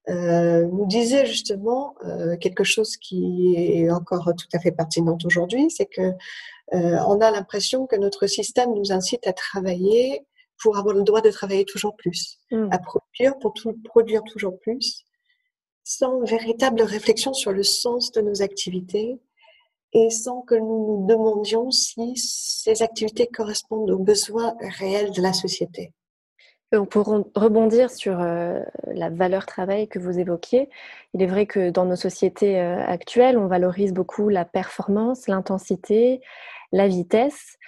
euh, 0.09 0.67
nous 0.67 0.87
disait 0.87 1.27
justement 1.27 1.95
euh, 2.05 2.37
quelque 2.37 2.65
chose 2.65 2.97
qui 2.97 3.55
est 3.57 3.91
encore 3.91 4.33
tout 4.37 4.49
à 4.53 4.59
fait 4.59 4.73
pertinent 4.73 5.17
aujourd'hui, 5.25 5.71
c'est 5.71 5.87
que 5.87 6.03
euh, 6.03 6.99
on 7.07 7.21
a 7.21 7.31
l'impression 7.31 7.87
que 7.87 7.97
notre 7.97 8.27
système 8.27 8.75
nous 8.75 8.93
incite 8.93 9.27
à 9.27 9.33
travailler 9.33 10.27
pour 10.61 10.77
avoir 10.77 10.95
le 10.95 11.03
droit 11.03 11.21
de 11.21 11.31
travailler 11.31 11.65
toujours 11.65 11.95
plus, 11.97 12.39
mmh. 12.51 12.69
à 12.71 12.79
produire 12.79 13.39
pour 13.41 13.53
tout, 13.55 13.77
produire 13.85 14.23
toujours 14.25 14.59
plus, 14.61 15.05
sans 15.85 16.21
véritable 16.25 16.83
réflexion 16.83 17.33
sur 17.33 17.53
le 17.53 17.63
sens 17.63 18.11
de 18.13 18.21
nos 18.23 18.43
activités 18.43 19.21
et 19.93 20.11
sans 20.11 20.41
que 20.43 20.55
nous 20.55 21.01
nous 21.01 21.07
demandions 21.07 21.71
si 21.71 22.17
ces 22.17 22.83
activités 22.83 23.27
correspondent 23.27 23.91
aux 23.91 23.99
besoins 23.99 24.55
réels 24.79 25.13
de 25.13 25.21
la 25.21 25.33
société. 25.33 25.93
Pour 26.91 27.23
rebondir 27.35 27.91
sur 27.91 28.19
euh, 28.19 28.61
la 28.87 29.11
valeur 29.11 29.45
travail 29.45 29.89
que 29.89 29.99
vous 29.99 30.19
évoquiez, 30.19 30.71
il 31.13 31.23
est 31.23 31.27
vrai 31.27 31.45
que 31.45 31.69
dans 31.69 31.85
nos 31.85 31.97
sociétés 31.97 32.59
euh, 32.59 32.83
actuelles, 32.87 33.37
on 33.37 33.47
valorise 33.47 33.93
beaucoup 33.93 34.31
la 34.31 34.47
performance, 34.47 35.29
l'intensité, 35.29 36.23
la 36.73 36.89
vitesse. 36.89 37.59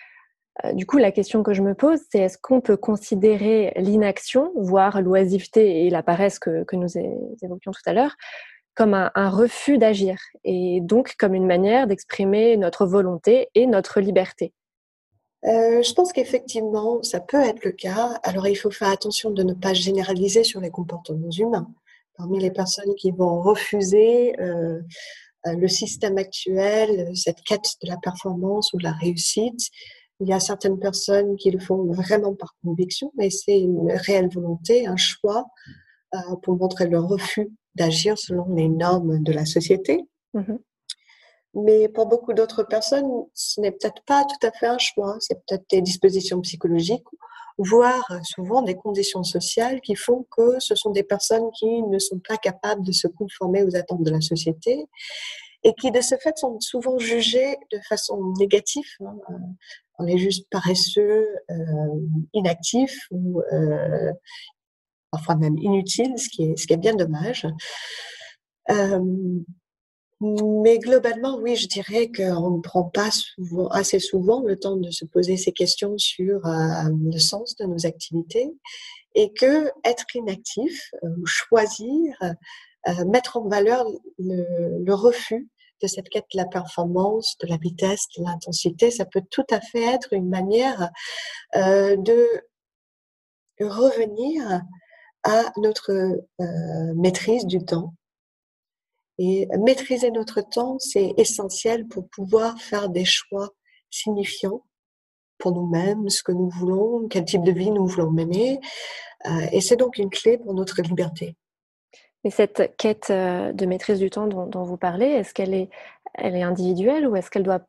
Euh, 0.65 0.73
du 0.73 0.87
coup, 0.87 0.97
la 0.97 1.13
question 1.13 1.43
que 1.43 1.53
je 1.53 1.61
me 1.61 1.75
pose, 1.75 2.01
c'est 2.11 2.21
est-ce 2.21 2.39
qu'on 2.39 2.63
peut 2.63 2.79
considérer 2.79 3.75
l'inaction, 3.77 4.53
voire 4.57 5.03
l'oisiveté 5.03 5.85
et 5.85 5.91
la 5.91 6.03
paresse 6.03 6.39
que, 6.39 6.65
nous 6.75 6.97
évoquions 7.43 7.73
tout 7.73 7.83
à 7.85 7.93
l'heure, 7.93 8.17
comme 8.75 8.95
un, 8.95 9.29
refus 9.29 9.77
d'agir 9.77 10.17
et 10.45 10.81
donc 10.81 11.15
comme 11.19 11.35
une 11.35 11.47
manière 11.47 11.87
d'exprimer 11.87 12.57
notre 12.57 12.87
volonté 12.87 13.51
et 13.55 13.67
notre 13.67 14.01
liberté? 14.01 14.55
Euh, 15.47 15.83
je 15.83 15.93
pense 15.93 16.13
qu'effectivement, 16.13 17.03
ça 17.03 17.21
peut 17.21 17.41
être 17.41 17.65
le 17.65 17.73
cas. 17.73 18.19
Alors, 18.23 18.47
il 18.49 18.57
faut 18.57 18.71
faire 18.71 18.89
attention 18.89 19.31
de 19.31 19.43
ne 19.43 19.53
pas 19.53 19.75
généraliser 19.75 20.45
sur 20.45 20.61
les 20.61 20.71
comportements 20.71 21.31
humains. 21.31 21.71
Parmi 22.17 22.39
les 22.39 22.51
personnes 22.51 22.95
qui 22.95 23.11
vont 23.11 23.43
refuser 23.43 24.39
euh, 24.41 24.81
le 25.45 25.69
système 25.69 26.17
actuel, 26.17 27.11
cette 27.15 27.43
quête 27.43 27.67
de 27.83 27.89
la 27.89 27.99
performance 27.99 28.73
ou 28.73 28.79
de 28.79 28.85
la 28.85 28.93
réussite, 28.93 29.71
il 30.21 30.29
y 30.29 30.33
a 30.33 30.41
certaines 30.41 30.79
personnes 30.79 31.37
qui 31.37 31.51
le 31.51 31.59
font 31.59 31.85
vraiment 31.93 32.35
par 32.35 32.55
conviction, 32.63 33.13
mais 33.17 33.31
c'est 33.31 33.59
une 33.59 33.91
réelle 33.93 34.29
volonté, 34.33 34.87
un 34.87 34.97
choix 34.97 35.47
euh, 36.15 36.37
pour 36.43 36.57
montrer 36.57 36.89
leur 36.89 37.09
refus 37.09 37.51
d'agir 37.75 38.17
selon 38.17 38.55
les 38.55 38.69
normes 38.69 39.23
de 39.23 39.33
la 39.33 39.45
société. 39.45 40.01
Mmh 40.33 40.55
mais 41.55 41.89
pour 41.89 42.07
beaucoup 42.07 42.33
d'autres 42.33 42.63
personnes, 42.63 43.11
ce 43.35 43.61
n'est 43.61 43.73
peut-être 43.73 44.03
pas 44.07 44.25
tout 44.25 44.47
à 44.47 44.51
fait 44.53 44.67
un 44.67 44.79
choix. 44.79 45.17
C'est 45.21 45.37
peut-être 45.47 45.65
des 45.71 45.83
dispositions 45.83 46.41
psychologiques, 46.41 47.07
voire 47.59 48.05
souvent 48.23 48.63
des 48.63 48.75
conditions 48.75 49.23
sociales 49.23 49.81
qui 49.81 49.95
font 49.95 50.27
que 50.37 50.59
ce 50.59 50.75
sont 50.75 50.91
des 50.91 51.05
personnes 51.05 51.51
qui 51.59 51.83
ne 51.83 51.99
sont 51.99 52.19
pas 52.19 52.37
capables 52.37 52.85
de 52.85 52.93
se 52.93 53.07
conformer 53.07 53.63
aux 53.63 53.77
attentes 53.77 54.03
de 54.03 54.11
la 54.11 54.21
société 54.21 54.87
et 55.63 55.73
qui 55.75 55.91
de 55.91 56.01
ce 56.01 56.17
fait 56.17 56.37
sont 56.37 56.61
souvent 56.61 56.99
jugées 56.99 57.57
de 57.73 57.79
façon 57.89 58.35
négative. 58.39 58.89
Hein 59.01 59.17
on 59.99 60.07
est 60.07 60.19
juste 60.19 60.49
paresseux, 60.51 61.27
euh, 61.51 62.01
inactif 62.33 63.07
ou 63.11 63.41
euh, 63.53 64.13
parfois 65.11 65.37
même 65.37 65.57
inutile, 65.59 66.19
ce 66.19 66.29
qui 66.29 66.45
est, 66.45 66.57
ce 66.59 66.67
qui 66.67 66.73
est 66.73 66.79
bien 66.79 66.95
dommage. 66.95 67.47
Euh, 68.71 69.01
mais 70.63 70.79
globalement, 70.79 71.39
oui, 71.39 71.57
je 71.57 71.69
dirais 71.69 72.11
qu'on 72.11 72.51
ne 72.57 72.61
prend 72.61 72.85
pas 72.85 73.11
souvent, 73.11 73.69
assez 73.69 73.99
souvent 73.99 74.43
le 74.43 74.59
temps 74.59 74.77
de 74.77 74.91
se 74.91 75.05
poser 75.05 75.37
ces 75.37 75.53
questions 75.53 75.99
sur 75.99 76.47
euh, 76.47 76.91
le 77.11 77.19
sens 77.19 77.57
de 77.57 77.65
nos 77.65 77.87
activités 77.87 78.51
et 79.15 79.33
que 79.33 79.71
être 79.85 80.05
inactif 80.15 80.91
ou 81.03 81.25
choisir, 81.25 82.17
mettre 83.07 83.37
en 83.37 83.49
valeur 83.49 83.87
le, 84.19 84.83
le 84.85 84.95
refus 84.95 85.49
de 85.83 85.89
cette 85.89 86.09
quête 86.09 86.27
de 86.33 86.39
la 86.39 86.47
performance, 86.47 87.37
de 87.41 87.47
la 87.47 87.57
vitesse, 87.57 88.07
de 88.17 88.25
l'intensité, 88.25 88.91
ça 88.91 89.05
peut 89.05 89.23
tout 89.31 89.47
à 89.51 89.61
fait 89.61 89.83
être 89.83 90.13
une 90.13 90.29
manière 90.29 90.91
euh, 91.57 91.97
de 91.97 92.27
revenir 93.61 94.63
à 95.23 95.43
notre 95.57 95.91
euh, 95.93 96.95
maîtrise 96.95 97.47
du 97.47 97.65
temps. 97.65 97.95
Et 99.19 99.49
maîtriser 99.59 100.11
notre 100.11 100.41
temps, 100.41 100.79
c'est 100.79 101.15
essentiel 101.17 101.87
pour 101.87 102.09
pouvoir 102.09 102.61
faire 102.61 102.89
des 102.89 103.05
choix 103.05 103.51
signifiants 103.91 104.65
pour 105.39 105.53
nous-mêmes, 105.53 106.09
ce 106.09 106.23
que 106.23 106.33
nous 106.33 106.49
voulons, 106.49 107.07
quel 107.09 107.25
type 107.25 107.43
de 107.43 107.53
vie 107.53 107.71
nous 107.71 107.87
voulons 107.87 108.11
mener. 108.11 108.61
Euh, 109.27 109.47
et 109.53 109.61
c'est 109.61 109.77
donc 109.77 109.99
une 109.99 110.11
clé 110.11 110.39
pour 110.39 110.55
notre 110.55 110.81
liberté. 110.83 111.37
Et 112.25 112.31
cette 112.31 112.75
quête 112.79 113.09
euh, 113.11 113.53
de 113.53 113.67
maîtrise 113.67 113.99
du 113.99 114.11
temps 114.11 114.27
dont, 114.27 114.63
vous 114.65 114.77
parlez, 114.79 115.07
est-ce 115.07 115.35
qu'elle 115.35 115.53
est, 115.53 115.69
elle 116.15 116.35
est 116.35 116.43
individuelle 116.43 117.07
ou 117.07 117.17
est-ce 117.17 117.31
qu'elle 117.31 117.43
doit 117.43 117.61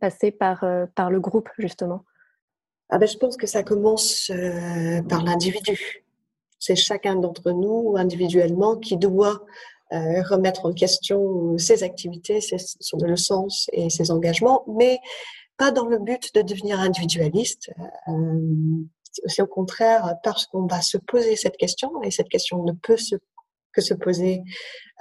passer 0.00 0.30
par, 0.30 0.64
euh, 0.64 0.86
par 0.94 1.10
le 1.10 1.20
groupe, 1.20 1.50
justement? 1.58 2.04
Ah 2.88 2.98
ben, 2.98 3.06
Je 3.06 3.18
pense 3.18 3.36
que 3.36 3.46
ça 3.46 3.62
commence 3.62 4.30
euh, 4.30 5.02
par 5.02 5.22
l'individu. 5.22 6.04
C'est 6.58 6.76
chacun 6.76 7.16
d'entre 7.16 7.50
nous 7.50 7.94
individuellement 7.96 8.76
qui 8.76 8.96
doit 8.96 9.44
remettre 9.92 10.66
en 10.66 10.72
question 10.72 11.56
ses 11.58 11.82
activités, 11.82 12.40
ses, 12.40 12.56
son 12.58 12.98
sens 13.16 13.68
et 13.72 13.90
ses 13.90 14.10
engagements, 14.10 14.64
mais 14.66 14.98
pas 15.58 15.70
dans 15.70 15.86
le 15.86 15.98
but 15.98 16.34
de 16.34 16.42
devenir 16.42 16.80
individualiste. 16.80 17.70
c'est 19.26 19.42
au 19.42 19.46
contraire 19.46 20.16
parce 20.24 20.46
qu'on 20.46 20.66
va 20.66 20.80
se 20.80 20.96
poser 20.96 21.36
cette 21.36 21.56
question, 21.56 22.02
et 22.02 22.10
cette 22.10 22.28
question 22.28 22.64
ne 22.64 22.72
peut 22.72 22.96
se 22.96 23.16
que 23.72 23.80
se 23.80 23.94
poser 23.94 24.42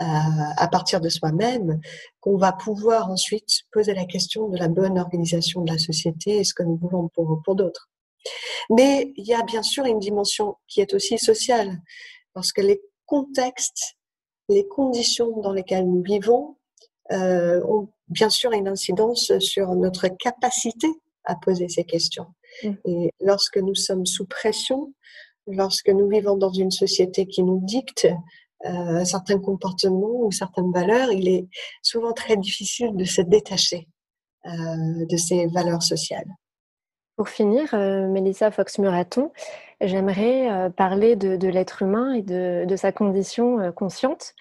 euh, 0.01 0.05
à 0.05 0.67
partir 0.67 1.01
de 1.01 1.09
soi-même, 1.09 1.79
qu'on 2.19 2.37
va 2.37 2.51
pouvoir 2.51 3.09
ensuite 3.11 3.63
poser 3.71 3.93
la 3.93 4.05
question 4.05 4.49
de 4.49 4.57
la 4.57 4.67
bonne 4.67 4.97
organisation 4.97 5.61
de 5.61 5.71
la 5.71 5.77
société 5.77 6.37
et 6.37 6.43
ce 6.43 6.53
que 6.53 6.63
nous 6.63 6.77
voulons 6.77 7.09
pour, 7.09 7.41
pour 7.43 7.55
d'autres. 7.55 7.89
Mais 8.69 9.13
il 9.17 9.25
y 9.25 9.33
a 9.33 9.43
bien 9.43 9.63
sûr 9.63 9.85
une 9.85 9.99
dimension 9.99 10.55
qui 10.67 10.81
est 10.81 10.93
aussi 10.93 11.17
sociale, 11.17 11.81
parce 12.33 12.51
que 12.51 12.61
les 12.61 12.81
contextes, 13.05 13.97
les 14.49 14.67
conditions 14.67 15.39
dans 15.41 15.53
lesquelles 15.53 15.87
nous 15.87 16.01
vivons 16.01 16.57
euh, 17.11 17.61
ont 17.65 17.89
bien 18.07 18.29
sûr 18.29 18.51
une 18.51 18.67
incidence 18.67 19.37
sur 19.39 19.73
notre 19.75 20.07
capacité 20.07 20.87
à 21.25 21.35
poser 21.35 21.69
ces 21.69 21.83
questions. 21.83 22.27
Mmh. 22.63 22.71
Et 22.85 23.11
lorsque 23.21 23.57
nous 23.57 23.75
sommes 23.75 24.05
sous 24.05 24.25
pression, 24.25 24.93
lorsque 25.47 25.89
nous 25.89 26.07
vivons 26.07 26.37
dans 26.37 26.51
une 26.51 26.71
société 26.71 27.25
qui 27.25 27.43
nous 27.43 27.59
dicte 27.63 28.07
euh, 28.65 29.03
certains 29.05 29.39
comportements 29.39 30.21
ou 30.23 30.31
certaines 30.31 30.71
valeurs, 30.71 31.11
il 31.11 31.27
est 31.27 31.47
souvent 31.81 32.13
très 32.13 32.37
difficile 32.37 32.95
de 32.95 33.05
se 33.05 33.21
détacher 33.21 33.87
euh, 34.45 35.05
de 35.09 35.17
ces 35.17 35.47
valeurs 35.47 35.83
sociales. 35.83 36.29
Pour 37.21 37.29
finir, 37.29 37.75
euh, 37.75 38.07
Mélissa 38.07 38.49
Fox-Muraton, 38.49 39.31
j'aimerais 39.79 40.71
parler 40.75 41.15
de, 41.15 41.47
l'être 41.49 41.83
humain 41.83 42.13
et 42.13 42.23
de, 42.23 42.75
sa 42.75 42.91
condition 42.91 43.71
consciente. 43.73 44.33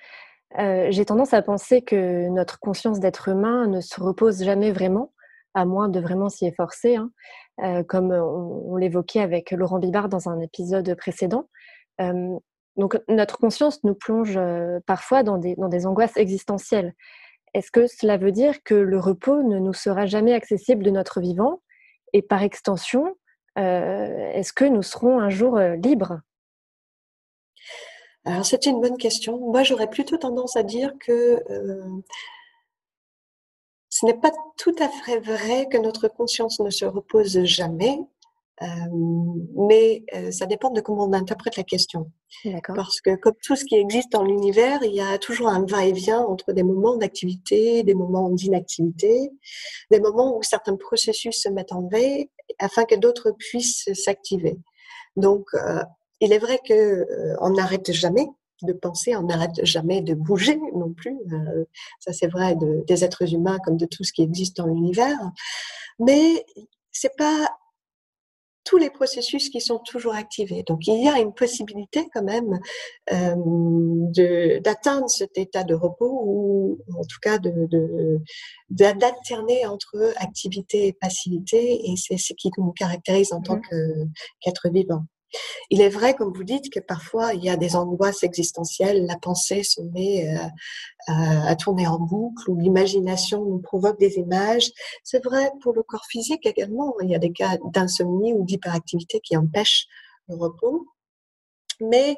J'ai 0.57 1.05
tendance 1.05 1.35
à 1.35 1.43
penser 1.43 1.83
que 1.83 2.31
notre 2.31 2.59
conscience 2.59 2.99
d'être 2.99 3.29
humain 3.29 3.67
ne 3.67 3.83
se 3.83 4.01
repose 4.01 4.43
jamais 4.43 4.73
vraiment, 4.73 5.13
à 5.53 5.67
moins 5.67 5.91
de 5.91 6.01
vraiment 6.01 6.31
s'y 6.31 6.47
efforcer, 6.47 6.97
hein, 6.97 7.83
comme 7.85 8.13
on, 8.13 8.77
l'évoquait 8.77 9.21
avec 9.21 9.51
Laurent 9.51 9.79
Bibard 9.79 10.09
dans 10.09 10.31
un 10.31 10.41
épisode 10.41 10.95
précédent. 10.95 11.51
Donc 12.79 12.99
notre 13.09 13.37
conscience 13.37 13.85
nous 13.85 13.95
plonge 13.95 14.39
euh, 14.39 14.81
parfois 14.87 15.23
dans 15.23 15.37
des, 15.37 15.55
dans 15.57 15.69
des 15.69 15.85
angoisses 15.85 16.17
existentielles. 16.17 16.95
Est-ce 17.53 17.71
que 17.71 17.87
cela 17.87 18.17
veut 18.17 18.33
dire 18.33 18.63
que 18.63 18.75
le 18.75 18.99
repos 18.99 19.43
ne 19.43 19.59
nous 19.59 19.75
sera 19.75 20.07
jamais 20.07 20.33
accessible 20.33 20.83
de 20.83 20.91
notre 20.91 21.21
vivant 21.21 21.61
Et 22.13 22.23
par 22.23 22.43
extension, 22.43 23.17
euh, 23.59 24.31
est-ce 24.33 24.53
que 24.53 24.65
nous 24.65 24.83
serons 24.83 25.19
un 25.19 25.31
jour 25.31 25.57
euh, 25.57 25.77
libres? 25.77 26.21
Alors 28.25 28.45
c'est 28.45 28.67
une 28.67 28.81
bonne 28.81 28.99
question. 28.99 29.39
Moi 29.39 29.63
j'aurais 29.63 29.89
plutôt 29.89 30.17
tendance 30.17 30.57
à 30.57 30.63
dire 30.63 30.93
que 31.01 31.43
ce 33.89 34.07
n'est 34.07 34.19
pas 34.19 34.31
tout 34.57 34.75
à 34.79 34.89
fait 34.89 35.19
vrai 35.21 35.67
que 35.71 35.77
notre 35.77 36.09
conscience 36.09 36.61
ne 36.61 36.71
se 36.71 36.85
repose 36.85 37.45
jamais. 37.45 37.99
Euh, 38.63 38.67
mais 39.69 40.05
euh, 40.15 40.31
ça 40.31 40.47
dépend 40.47 40.71
de 40.71 40.81
comment 40.81 41.05
on 41.05 41.13
interprète 41.13 41.57
la 41.57 41.63
question. 41.63 42.11
Parce 42.75 43.01
que 43.01 43.17
comme 43.17 43.35
tout 43.43 43.57
ce 43.57 43.65
qui 43.65 43.77
existe 43.77 44.13
dans 44.13 44.23
l'univers, 44.23 44.81
il 44.83 44.95
y 44.95 45.01
a 45.01 45.19
toujours 45.19 45.49
un 45.49 45.65
va-et-vient 45.65 46.21
entre 46.21 46.53
des 46.53 46.63
moments 46.63 46.97
d'activité, 46.97 47.83
des 47.83 47.95
moments 47.95 48.31
d'inactivité, 48.31 49.31
des 49.91 50.01
moments 50.01 50.37
où 50.37 50.43
certains 50.43 50.77
processus 50.77 51.43
se 51.43 51.49
mettent 51.49 51.73
en 51.73 51.89
veille 51.89 52.31
afin 52.59 52.85
que 52.85 52.95
d'autres 52.95 53.33
puissent 53.33 53.89
s'activer. 53.95 54.59
Donc, 55.17 55.47
euh, 55.55 55.83
il 56.21 56.33
est 56.33 56.39
vrai 56.39 56.61
que 56.67 57.07
on 57.41 57.51
n'arrête 57.51 57.91
jamais 57.93 58.27
de 58.63 58.73
penser, 58.73 59.17
on 59.17 59.23
n'arrête 59.23 59.65
jamais 59.65 60.03
de 60.03 60.15
bouger 60.15 60.59
non 60.75 60.93
plus. 60.93 61.19
Euh, 61.33 61.65
ça, 61.99 62.13
c'est 62.13 62.27
vrai 62.27 62.57
des 62.87 63.05
êtres 63.05 63.33
humains 63.33 63.59
comme 63.65 63.77
de 63.77 63.87
tout 63.87 64.05
ce 64.05 64.13
qui 64.13 64.23
existe 64.23 64.57
dans 64.57 64.67
l'univers. 64.67 65.19
Mais 65.99 66.45
c'est 66.93 67.17
pas 67.17 67.49
tous 68.71 68.79
les 68.79 68.91
processus 68.91 69.49
qui 69.49 69.61
sont 69.61 69.81
toujours 69.81 70.15
activés. 70.15 70.63
Donc 70.63 70.87
il 70.87 71.03
y 71.03 71.09
a 71.09 71.19
une 71.19 71.35
possibilité 71.35 72.07
quand 72.15 72.23
même 72.23 72.61
euh, 73.13 74.61
d'atteindre 74.61 75.11
cet 75.11 75.37
état 75.39 75.65
de 75.65 75.75
repos 75.75 76.23
ou 76.25 76.79
en 76.97 77.03
tout 77.03 77.19
cas 77.21 77.39
de 77.39 77.51
d'alterner 78.71 79.67
entre 79.67 80.15
activité 80.19 80.87
et 80.87 80.93
passivité 80.93 81.91
et 81.91 81.97
c'est 81.97 82.17
ce 82.17 82.33
qui 82.33 82.53
nous 82.59 82.71
caractérise 82.71 83.33
en 83.33 83.41
tant 83.41 83.57
mmh 83.57 83.61
qu'être 84.41 84.71
vivant. 84.71 85.05
Il 85.71 85.81
est 85.81 85.89
vrai, 85.89 86.15
comme 86.15 86.33
vous 86.33 86.45
dites, 86.45 86.73
que 86.73 86.81
parfois 86.81 87.35
il 87.35 87.45
y 87.45 87.51
a 87.51 87.57
des 87.57 87.77
angoisses 87.77 88.23
existentielles, 88.23 89.07
la 89.07 89.17
pensée 89.17 89.63
se 89.63 89.81
met 89.81 90.29
euh, 90.29 90.43
à 91.09 91.57
tourner 91.57 91.87
en 91.87 91.99
boucle 91.99 92.51
ou 92.51 92.59
l'imagination 92.59 93.45
nous 93.45 93.61
provoque 93.61 93.99
des 93.99 94.17
images. 94.17 94.71
C'est 95.05 95.23
vrai 95.25 95.51
pour 95.63 95.73
le 95.73 95.83
corps 95.83 96.07
physique 96.07 96.47
également. 96.47 96.95
Il 97.03 97.11
y 97.11 97.15
a 97.15 97.19
des 97.19 97.33
cas 97.33 97.57
d'insomnie 97.73 98.33
ou 98.33 98.45
d'hyperactivité 98.45 99.21
qui 99.21 99.37
empêchent 99.37 99.87
le 100.29 100.37
repos. 100.37 100.87
Mais 101.81 102.17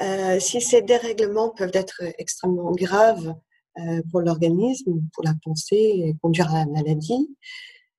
euh, 0.00 0.40
si 0.40 0.60
ces 0.60 0.82
dérèglements 0.82 1.50
peuvent 1.50 1.74
être 1.74 2.02
extrêmement 2.18 2.72
graves 2.72 3.34
euh, 3.78 4.02
pour 4.10 4.20
l'organisme, 4.20 5.00
pour 5.12 5.24
la 5.24 5.34
pensée 5.44 5.76
et 5.76 6.16
conduire 6.22 6.54
à 6.54 6.60
la 6.60 6.66
maladie, 6.66 7.36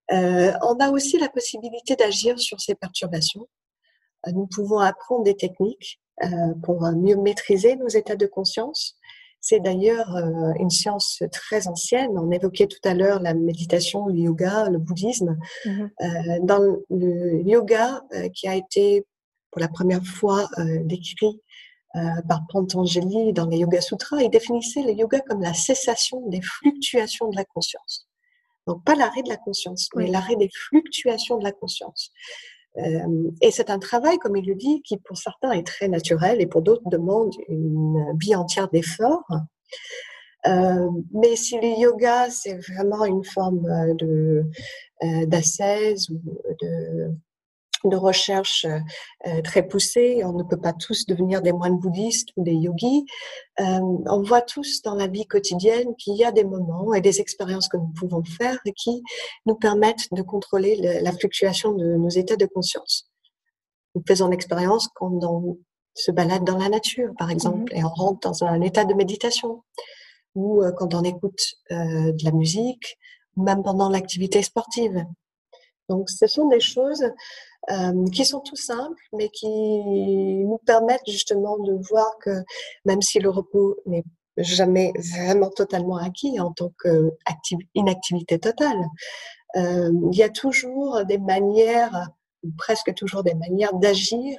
on 0.10 0.78
a 0.80 0.90
aussi 0.90 1.20
la 1.20 1.28
possibilité 1.28 1.98
d'agir 1.98 2.40
sur 2.40 2.62
ces 2.62 2.76
perturbations 2.76 3.42
euh, 3.42 3.67
nous 4.34 4.48
pouvons 4.48 4.80
apprendre 4.80 5.24
des 5.24 5.36
techniques 5.36 6.00
euh, 6.24 6.28
pour 6.64 6.82
mieux 6.92 7.16
maîtriser 7.16 7.76
nos 7.76 7.88
états 7.88 8.16
de 8.16 8.26
conscience. 8.26 8.96
C'est 9.40 9.60
d'ailleurs 9.60 10.16
euh, 10.16 10.54
une 10.60 10.70
science 10.70 11.22
très 11.32 11.68
ancienne. 11.68 12.18
On 12.18 12.32
évoquait 12.32 12.68
tout 12.68 12.80
à 12.84 12.94
l'heure 12.94 13.22
la 13.22 13.34
méditation, 13.34 14.08
le 14.08 14.16
yoga, 14.16 14.70
le 14.70 14.80
bouddhisme. 14.80 15.38
Mhm. 15.66 15.92
Dans 16.44 16.60
le 16.90 17.42
yoga 17.44 18.02
qui 18.34 18.48
a 18.48 18.56
été 18.56 19.06
pour 19.52 19.62
la 19.62 19.68
première 19.68 20.04
fois 20.04 20.48
décrit 20.84 21.42
par 21.94 22.42
Pantanjali 22.50 23.34
dans 23.34 23.48
les 23.48 23.60
Yoga 23.60 23.82
Sutras, 23.82 24.22
il 24.22 24.30
définissait 24.30 24.84
le 24.84 24.92
yoga 24.92 25.20
comme 25.22 25.42
la 25.42 25.54
cessation 25.54 26.28
des 26.28 26.42
fluctuations 26.42 27.30
de 27.30 27.36
la 27.36 27.46
conscience. 27.46 28.08
Donc 28.68 28.84
pas 28.84 28.96
l'arrêt 28.96 29.24
de 29.24 29.30
la 29.30 29.38
conscience, 29.38 29.90
mais 29.96 30.08
l'arrêt 30.08 30.36
des 30.36 30.50
fluctuations 30.54 31.38
de 31.38 31.44
la 31.46 31.54
conscience. 31.54 32.12
Euh, 32.80 33.32
et 33.42 33.52
c'est 33.52 33.70
un 33.70 33.80
travail, 33.80 34.18
comme 34.18 34.36
il 34.36 34.48
le 34.48 34.56
dit, 34.56 34.82
qui 34.84 34.98
pour 34.98 35.18
certains 35.18 35.52
est 35.52 35.66
très 35.66 35.88
naturel 35.88 36.42
et 36.42 36.48
pour 36.48 36.62
d'autres 36.62 36.88
demande 36.90 37.34
une 37.48 38.18
vie 38.20 38.36
entière 38.36 38.70
d'effort. 38.70 39.26
Euh, 40.46 40.90
mais 41.14 41.36
si 41.36 41.56
le 41.60 41.80
yoga, 41.80 42.30
c'est 42.30 42.58
vraiment 42.58 43.06
une 43.06 43.24
forme 43.24 43.68
de 43.96 44.46
euh, 45.04 45.26
d'ascèse 45.26 46.10
ou 46.10 46.22
de 46.62 47.12
de 47.84 47.96
recherche 47.96 48.66
euh, 48.66 49.42
très 49.42 49.64
poussée. 49.64 50.22
On 50.24 50.34
ne 50.34 50.44
peut 50.44 50.60
pas 50.60 50.74
tous 50.74 51.06
devenir 51.06 51.42
des 51.42 51.54
moines 51.54 51.78
bouddhistes 51.78 52.30
ou 52.36 52.44
des 52.44 52.54
yogis. 52.54 53.06
Euh, 53.60 53.80
on 54.06 54.22
voit 54.22 54.42
tous 54.42 54.82
dans 54.82 54.96
la 54.96 55.08
vie 55.08 55.26
quotidienne 55.26 55.96
qu'il 55.98 56.16
y 56.16 56.24
a 56.24 56.32
des 56.32 56.44
moments 56.44 56.94
et 56.94 57.02
des 57.02 57.22
expériences 57.22 57.68
que 57.68 57.78
nous 57.78 57.92
pouvons 57.98 58.24
faire 58.24 58.60
et 58.66 58.74
qui 58.74 59.04
nous 59.46 59.56
permettent 59.56 60.12
de 60.12 60.22
contrôler 60.22 60.76
la 61.02 61.12
fluctuation 61.12 61.74
de 61.74 61.96
nos 61.96 62.10
états 62.10 62.36
de 62.36 62.46
conscience. 62.46 63.10
Nous 63.96 64.04
faisons 64.08 64.28
l'expérience 64.28 64.88
quand 64.96 65.24
on 65.24 65.58
se 65.94 66.12
balade 66.12 66.44
dans 66.44 66.58
la 66.58 66.70
nature, 66.70 67.12
par 67.18 67.32
exemple, 67.32 67.74
mmh 67.74 67.78
et 67.78 67.84
on 67.84 67.90
rentre 67.90 68.30
dans 68.30 68.44
un 68.44 68.62
état 68.62 68.86
de 68.86 68.94
méditation, 68.94 69.64
ou 70.36 70.64
euh, 70.64 70.72
quand 70.72 70.94
on 70.94 71.04
écoute 71.04 71.42
de 71.72 72.24
la 72.24 72.32
musique, 72.32 72.98
ou 73.36 73.44
même 73.44 73.64
pendant 73.64 73.90
l'activité 73.90 74.44
sportive. 74.44 75.04
Donc, 75.90 76.10
ce 76.10 76.28
sont 76.28 76.48
des 76.48 76.60
choses 76.60 77.04
euh, 77.72 78.06
qui 78.14 78.26
sont 78.26 78.40
tout 78.40 78.56
simples, 78.56 79.02
mais 79.14 79.30
qui 79.30 79.48
nous 79.48 80.60
permettent 80.66 81.08
justement 81.08 81.58
de 81.60 81.74
voir 81.90 82.18
que 82.22 82.44
même 82.86 83.02
si 83.02 83.20
le 83.20 83.30
repos 83.30 83.76
n'est 83.86 84.04
jamais 84.38 84.94
vraiment 85.14 85.50
totalement 85.50 85.98
acquis 85.98 86.40
en 86.40 86.54
tant 86.54 86.72
qu'inactivité 86.82 88.40
totale, 88.40 88.78
euh, 89.56 89.92
il 90.12 90.18
y 90.18 90.24
a 90.24 90.30
toujours 90.30 91.04
des 91.06 91.18
manières, 91.18 92.10
ou 92.44 92.52
presque 92.58 92.94
toujours 92.94 93.24
des 93.24 93.34
manières 93.34 93.74
d'agir 93.74 94.38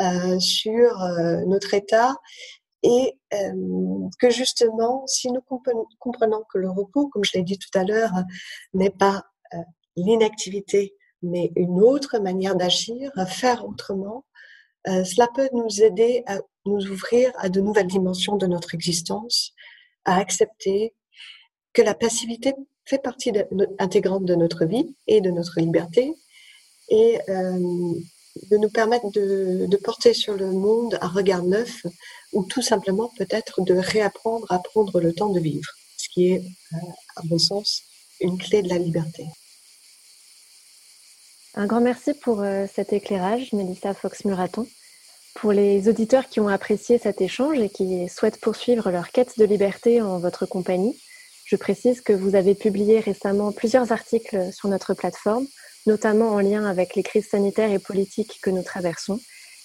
euh, 0.00 0.38
sur 0.38 0.98
notre 1.46 1.74
état 1.74 2.14
et 2.82 3.18
que 4.20 4.30
justement, 4.30 5.06
si 5.06 5.30
nous 5.30 5.40
comprenons 5.98 6.44
que 6.52 6.58
le 6.58 6.70
repos, 6.70 7.08
comme 7.08 7.24
je 7.24 7.32
l'ai 7.34 7.42
dit 7.42 7.58
tout 7.58 7.76
à 7.78 7.82
l'heure, 7.82 8.12
n'est 8.74 8.90
pas 8.90 9.24
euh, 9.54 9.58
l'inactivité 9.96 10.94
mais 11.24 11.52
une 11.56 11.82
autre 11.82 12.18
manière 12.18 12.56
d'agir, 12.56 13.10
faire 13.26 13.66
autrement, 13.66 14.24
euh, 14.88 15.04
cela 15.04 15.28
peut 15.34 15.48
nous 15.52 15.82
aider 15.82 16.22
à 16.26 16.38
nous 16.66 16.86
ouvrir 16.90 17.32
à 17.36 17.48
de 17.48 17.60
nouvelles 17.60 17.86
dimensions 17.86 18.36
de 18.36 18.46
notre 18.46 18.74
existence, 18.74 19.52
à 20.04 20.16
accepter 20.18 20.94
que 21.72 21.82
la 21.82 21.94
passivité 21.94 22.54
fait 22.84 23.02
partie 23.02 23.32
intégrante 23.78 24.24
de 24.24 24.34
notre 24.34 24.66
vie 24.66 24.94
et 25.06 25.20
de 25.20 25.30
notre 25.30 25.60
liberté, 25.60 26.14
et 26.90 27.18
euh, 27.30 27.94
de 28.50 28.56
nous 28.58 28.68
permettre 28.68 29.10
de, 29.10 29.66
de, 29.66 29.76
porter 29.78 30.12
sur 30.12 30.34
le 30.36 30.50
monde 30.50 30.98
un 31.00 31.08
regard 31.08 31.42
neuf, 31.42 31.86
ou 32.32 32.44
tout 32.44 32.62
simplement 32.62 33.10
peut-être 33.16 33.62
de 33.62 33.74
réapprendre 33.74 34.46
à 34.50 34.58
prendre 34.58 35.00
le 35.00 35.14
temps 35.14 35.30
de 35.30 35.40
vivre, 35.40 35.70
ce 35.96 36.08
qui 36.10 36.32
est, 36.32 36.42
euh, 36.74 36.76
à 37.16 37.22
mon 37.24 37.38
sens, 37.38 37.82
une 38.20 38.36
clé 38.36 38.62
de 38.62 38.68
la 38.68 38.78
liberté. 38.78 39.24
Un 41.56 41.66
grand 41.66 41.80
merci 41.80 42.14
pour 42.14 42.42
euh, 42.42 42.66
cet 42.72 42.92
éclairage, 42.92 43.52
Mélissa 43.52 43.94
Fox-Muraton. 43.94 44.66
Pour 45.34 45.52
les 45.52 45.88
auditeurs 45.88 46.28
qui 46.28 46.40
ont 46.40 46.48
apprécié 46.48 46.98
cet 46.98 47.20
échange 47.20 47.58
et 47.58 47.68
qui 47.68 48.08
souhaitent 48.08 48.40
poursuivre 48.40 48.90
leur 48.90 49.10
quête 49.10 49.38
de 49.38 49.44
liberté 49.44 50.02
en 50.02 50.18
votre 50.18 50.46
compagnie, 50.46 50.98
je 51.44 51.56
précise 51.56 52.00
que 52.00 52.12
vous 52.12 52.34
avez 52.34 52.54
publié 52.54 53.00
récemment 53.00 53.52
plusieurs 53.52 53.92
articles 53.92 54.52
sur 54.52 54.68
notre 54.68 54.94
plateforme, 54.94 55.46
notamment 55.86 56.30
en 56.30 56.40
lien 56.40 56.64
avec 56.64 56.96
les 56.96 57.02
crises 57.02 57.28
sanitaires 57.28 57.70
et 57.70 57.78
politiques 57.78 58.40
que 58.42 58.50
nous 58.50 58.62
traversons 58.62 59.20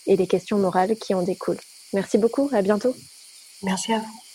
et 0.05 0.15
les 0.15 0.27
questions 0.27 0.57
morales 0.57 0.95
qui 0.95 1.13
en 1.13 1.23
découlent. 1.23 1.61
Merci 1.93 2.17
beaucoup, 2.17 2.49
à 2.51 2.61
bientôt. 2.61 2.95
Merci 3.63 3.93
à 3.93 3.99
vous. 3.99 4.28